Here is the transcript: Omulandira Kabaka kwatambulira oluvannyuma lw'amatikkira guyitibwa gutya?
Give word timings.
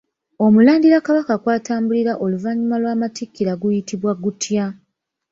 Omulandira 0.45 0.97
Kabaka 1.05 1.33
kwatambulira 1.43 2.13
oluvannyuma 2.23 2.75
lw'amatikkira 2.81 3.53
guyitibwa 3.61 4.11
gutya? 4.23 4.65